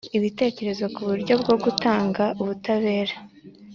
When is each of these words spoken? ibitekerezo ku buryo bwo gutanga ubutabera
ibitekerezo 0.17 0.85
ku 0.95 1.01
buryo 1.09 1.33
bwo 1.41 1.55
gutanga 1.63 2.23
ubutabera 2.41 3.15